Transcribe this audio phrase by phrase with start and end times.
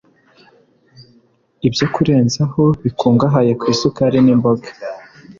[1.67, 4.67] Ibyo Kurenzaho Bikungahaye ku Isukari nImboga